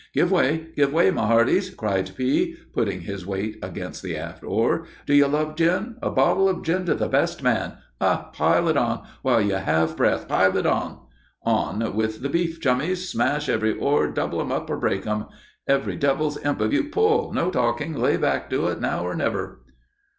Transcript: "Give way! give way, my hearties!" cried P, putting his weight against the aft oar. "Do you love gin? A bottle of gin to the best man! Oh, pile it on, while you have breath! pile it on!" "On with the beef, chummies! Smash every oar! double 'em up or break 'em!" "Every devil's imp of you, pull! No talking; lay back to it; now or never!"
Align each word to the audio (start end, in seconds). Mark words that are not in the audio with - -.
"Give 0.15 0.31
way! 0.31 0.69
give 0.75 0.91
way, 0.91 1.11
my 1.11 1.27
hearties!" 1.27 1.69
cried 1.69 2.11
P, 2.17 2.55
putting 2.73 3.01
his 3.01 3.23
weight 3.23 3.59
against 3.61 4.01
the 4.01 4.17
aft 4.17 4.43
oar. 4.43 4.85
"Do 5.05 5.13
you 5.13 5.27
love 5.27 5.55
gin? 5.55 5.95
A 6.01 6.09
bottle 6.09 6.49
of 6.49 6.63
gin 6.63 6.87
to 6.87 6.95
the 6.95 7.07
best 7.07 7.43
man! 7.43 7.77
Oh, 8.01 8.29
pile 8.33 8.67
it 8.67 8.77
on, 8.77 9.03
while 9.21 9.39
you 9.39 9.53
have 9.53 9.95
breath! 9.95 10.27
pile 10.27 10.57
it 10.57 10.65
on!" 10.65 11.01
"On 11.43 11.93
with 11.95 12.21
the 12.23 12.29
beef, 12.29 12.59
chummies! 12.59 13.07
Smash 13.11 13.47
every 13.47 13.77
oar! 13.77 14.07
double 14.09 14.41
'em 14.41 14.51
up 14.51 14.71
or 14.71 14.77
break 14.77 15.05
'em!" 15.05 15.25
"Every 15.67 15.97
devil's 15.97 16.43
imp 16.43 16.61
of 16.61 16.73
you, 16.73 16.85
pull! 16.85 17.31
No 17.31 17.51
talking; 17.51 17.93
lay 17.93 18.17
back 18.17 18.49
to 18.49 18.69
it; 18.69 18.81
now 18.81 19.05
or 19.05 19.13
never!" 19.15 19.61